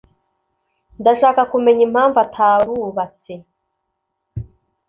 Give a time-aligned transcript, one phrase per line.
[0.99, 3.33] Ndashaka kumenya impamvu atarubatse.